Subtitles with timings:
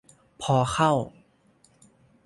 [0.41, 0.91] พอเข้า